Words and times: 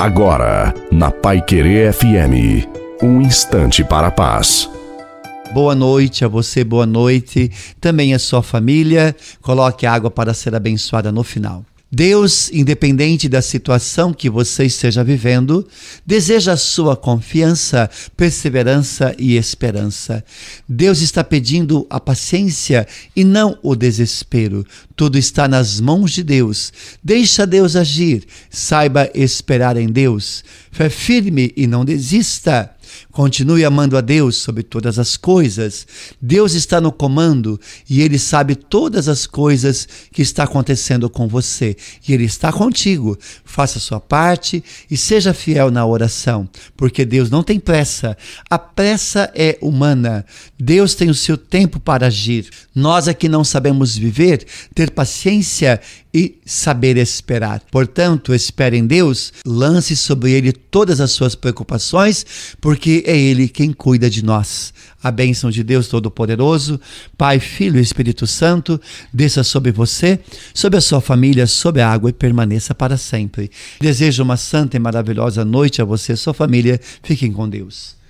Agora, 0.00 0.72
na 0.90 1.10
Pai 1.10 1.42
Querer 1.42 1.92
FM, 1.92 2.66
um 3.02 3.20
instante 3.20 3.84
para 3.84 4.06
a 4.06 4.10
paz. 4.10 4.66
Boa 5.52 5.74
noite 5.74 6.24
a 6.24 6.28
você, 6.28 6.64
boa 6.64 6.86
noite. 6.86 7.52
Também 7.78 8.14
a 8.14 8.18
sua 8.18 8.42
família. 8.42 9.14
Coloque 9.42 9.84
água 9.84 10.10
para 10.10 10.32
ser 10.32 10.54
abençoada 10.54 11.12
no 11.12 11.22
final. 11.22 11.66
Deus, 11.92 12.50
independente 12.52 13.28
da 13.28 13.42
situação 13.42 14.12
que 14.12 14.30
você 14.30 14.64
esteja 14.64 15.02
vivendo, 15.02 15.66
deseja 16.06 16.52
a 16.52 16.56
sua 16.56 16.96
confiança, 16.96 17.90
perseverança 18.16 19.12
e 19.18 19.36
esperança. 19.36 20.24
Deus 20.68 21.00
está 21.00 21.24
pedindo 21.24 21.84
a 21.90 21.98
paciência 21.98 22.86
e 23.16 23.24
não 23.24 23.58
o 23.60 23.74
desespero. 23.74 24.64
Tudo 24.94 25.18
está 25.18 25.48
nas 25.48 25.80
mãos 25.80 26.12
de 26.12 26.22
Deus. 26.22 26.72
Deixa 27.02 27.44
Deus 27.44 27.74
agir. 27.74 28.24
Saiba 28.48 29.10
esperar 29.12 29.76
em 29.76 29.88
Deus. 29.88 30.44
Fé 30.70 30.88
firme 30.88 31.52
e 31.56 31.66
não 31.66 31.84
desista. 31.84 32.70
Continue 33.10 33.64
amando 33.64 33.96
a 33.96 34.00
Deus 34.00 34.36
sobre 34.36 34.62
todas 34.62 34.98
as 34.98 35.16
coisas. 35.16 35.86
Deus 36.20 36.54
está 36.54 36.80
no 36.80 36.92
comando 36.92 37.60
e 37.88 38.00
Ele 38.02 38.18
sabe 38.18 38.54
todas 38.54 39.08
as 39.08 39.26
coisas 39.26 39.88
que 40.12 40.22
está 40.22 40.44
acontecendo 40.44 41.10
com 41.10 41.26
você. 41.26 41.76
E 42.06 42.12
Ele 42.12 42.24
está 42.24 42.52
contigo. 42.52 43.18
Faça 43.44 43.78
a 43.78 43.80
sua 43.80 44.00
parte 44.00 44.62
e 44.90 44.96
seja 44.96 45.34
fiel 45.34 45.70
na 45.70 45.84
oração, 45.84 46.48
porque 46.76 47.04
Deus 47.04 47.30
não 47.30 47.42
tem 47.42 47.58
pressa. 47.58 48.16
A 48.48 48.58
pressa 48.58 49.30
é 49.34 49.58
humana. 49.60 50.24
Deus 50.58 50.94
tem 50.94 51.10
o 51.10 51.14
seu 51.14 51.36
tempo 51.36 51.80
para 51.80 52.06
agir. 52.06 52.48
Nós 52.74 53.08
aqui 53.08 53.28
não 53.28 53.44
sabemos 53.44 53.96
viver, 53.96 54.46
ter 54.74 54.90
paciência 54.90 55.80
e 56.12 56.38
saber 56.44 56.96
esperar. 56.96 57.62
Portanto, 57.70 58.34
espere 58.34 58.76
em 58.76 58.86
Deus, 58.86 59.32
lance 59.46 59.96
sobre 59.96 60.32
Ele 60.32 60.52
todas 60.52 61.00
as 61.00 61.12
suas 61.12 61.34
preocupações, 61.34 62.24
porque 62.60 62.79
é 63.06 63.16
Ele 63.16 63.48
quem 63.48 63.72
cuida 63.72 64.08
de 64.08 64.24
nós. 64.24 64.72
A 65.02 65.10
bênção 65.10 65.50
de 65.50 65.62
Deus 65.62 65.88
Todo-Poderoso, 65.88 66.80
Pai, 67.16 67.38
Filho 67.40 67.78
e 67.78 67.82
Espírito 67.82 68.26
Santo, 68.26 68.80
desça 69.12 69.42
sobre 69.42 69.72
você, 69.72 70.18
sobre 70.54 70.78
a 70.78 70.80
sua 70.80 71.00
família, 71.00 71.46
sobre 71.46 71.82
a 71.82 71.90
água 71.90 72.10
e 72.10 72.12
permaneça 72.12 72.74
para 72.74 72.96
sempre. 72.96 73.50
Desejo 73.80 74.22
uma 74.22 74.36
santa 74.36 74.76
e 74.76 74.80
maravilhosa 74.80 75.44
noite 75.44 75.80
a 75.80 75.84
você 75.84 76.14
e 76.14 76.16
sua 76.16 76.34
família. 76.34 76.80
Fiquem 77.02 77.32
com 77.32 77.48
Deus. 77.48 78.00